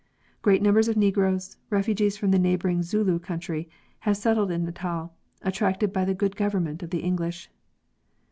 [0.41, 3.69] Great numbers of Negroes, refugees from the neighboring Zulu country,
[3.99, 7.51] have settled in Natal, attracted by the good government of the English.